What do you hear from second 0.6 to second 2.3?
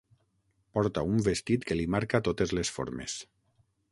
Porta un vestit que li marca